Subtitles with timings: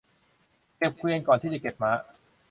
[0.77, 1.91] เก็บเกวียนก่อนที่จะเก็บม้า